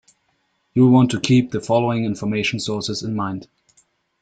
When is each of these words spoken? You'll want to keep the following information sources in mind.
You'll 0.73 0.89
want 0.91 1.11
to 1.11 1.19
keep 1.19 1.51
the 1.51 1.61
following 1.61 2.05
information 2.05 2.59
sources 2.59 3.03
in 3.03 3.15
mind. 3.15 3.47